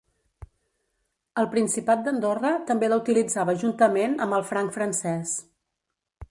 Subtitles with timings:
[1.41, 5.39] El Principat d'Andorra també la utilitzava juntament amb el franc francès.